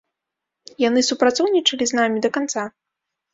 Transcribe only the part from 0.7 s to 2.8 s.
Яны супрацоўнічалі з намі да канца.